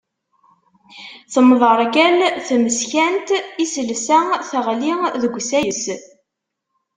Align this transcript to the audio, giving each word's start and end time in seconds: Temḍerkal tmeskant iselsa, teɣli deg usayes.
Temḍerkal 1.33 2.17
tmeskant 2.47 3.27
iselsa, 3.63 4.19
teɣli 4.49 4.93
deg 5.21 5.33
usayes. 5.39 5.83